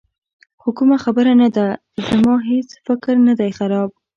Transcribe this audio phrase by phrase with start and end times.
[0.61, 1.67] خو کومه خبره نه ده،
[2.09, 3.89] زما هېڅ فکر نه دی خراب.